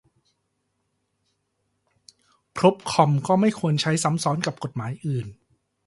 [2.57, 5.27] พรบคอมพ์ ก็ไม่ควรจะใช้ซ้ำซ้อนกับกฎหมายอื่น